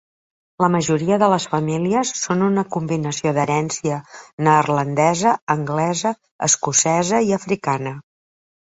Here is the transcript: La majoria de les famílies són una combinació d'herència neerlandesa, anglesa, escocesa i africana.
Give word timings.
La 0.63 0.69
majoria 0.75 1.19
de 1.23 1.27
les 1.33 1.45
famílies 1.51 2.13
són 2.21 2.41
una 2.47 2.63
combinació 2.77 3.35
d'herència 3.37 4.01
neerlandesa, 4.49 5.37
anglesa, 5.59 6.19
escocesa 6.51 7.27
i 7.31 7.41
africana. 7.43 7.97